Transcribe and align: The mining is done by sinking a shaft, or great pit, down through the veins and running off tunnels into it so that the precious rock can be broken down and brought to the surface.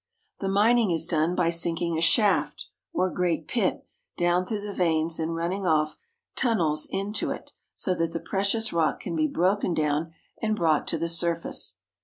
The 0.39 0.49
mining 0.49 0.89
is 0.89 1.05
done 1.05 1.35
by 1.35 1.51
sinking 1.51 1.95
a 1.95 2.01
shaft, 2.01 2.65
or 2.91 3.11
great 3.11 3.47
pit, 3.47 3.85
down 4.17 4.47
through 4.47 4.61
the 4.61 4.73
veins 4.73 5.19
and 5.19 5.35
running 5.35 5.67
off 5.67 5.95
tunnels 6.35 6.87
into 6.89 7.29
it 7.29 7.51
so 7.75 7.93
that 7.93 8.11
the 8.11 8.19
precious 8.19 8.73
rock 8.73 8.99
can 8.99 9.15
be 9.15 9.27
broken 9.27 9.75
down 9.75 10.15
and 10.41 10.55
brought 10.55 10.87
to 10.87 10.97
the 10.97 11.07
surface. 11.07 11.75